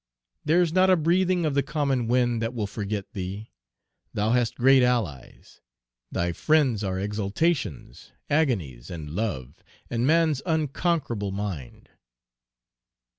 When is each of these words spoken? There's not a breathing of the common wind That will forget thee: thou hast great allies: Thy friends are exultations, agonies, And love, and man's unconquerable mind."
There's 0.43 0.73
not 0.73 0.89
a 0.89 0.95
breathing 0.97 1.45
of 1.45 1.53
the 1.53 1.61
common 1.61 2.07
wind 2.07 2.41
That 2.41 2.55
will 2.55 2.65
forget 2.65 3.13
thee: 3.13 3.51
thou 4.15 4.31
hast 4.31 4.55
great 4.55 4.81
allies: 4.81 5.61
Thy 6.11 6.31
friends 6.31 6.83
are 6.83 6.99
exultations, 6.99 8.11
agonies, 8.27 8.89
And 8.89 9.11
love, 9.11 9.63
and 9.91 10.07
man's 10.07 10.41
unconquerable 10.43 11.31
mind." 11.31 11.89